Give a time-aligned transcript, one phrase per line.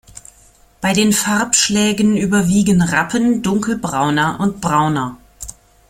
[0.81, 5.17] Bei den Farbschlägen überwiegen Rappen, Dunkelbrauner und Brauner.